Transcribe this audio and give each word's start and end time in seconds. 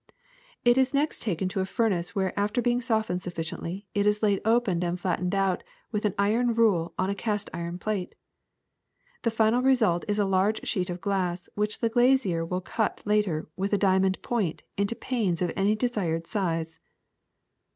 It 0.65 0.79
is 0.79 0.95
next 0.95 1.21
taken 1.21 1.47
to 1.49 1.59
a 1.59 1.65
furnace 1.67 2.15
where, 2.15 2.33
after 2.35 2.59
being 2.59 2.81
softened 2.81 3.21
sufficiently, 3.21 3.85
it 3.93 4.07
is 4.07 4.23
laid 4.23 4.41
open 4.43 4.83
and 4.83 4.99
flattened 4.99 5.35
out 5.35 5.61
with 5.91 6.05
an 6.05 6.15
iron 6.17 6.55
rule 6.55 6.95
on 6.97 7.11
a 7.11 7.13
cast 7.13 7.51
iron 7.53 7.77
plate. 7.77 8.15
The 9.21 9.29
final 9.29 9.61
result 9.61 10.03
is 10.07 10.17
a 10.17 10.25
large 10.25 10.67
sheet 10.67 10.89
of 10.89 11.01
glass 11.01 11.49
which 11.53 11.81
the 11.81 11.89
glazier 11.89 12.43
will 12.43 12.61
cut 12.61 12.99
later 13.05 13.47
with 13.55 13.73
a 13.73 13.77
diamond 13.77 14.19
point 14.23 14.63
into 14.75 14.95
panes 14.95 15.39
of 15.39 15.51
any 15.55 15.75
desired 15.75 16.25
size.'' 16.25 16.79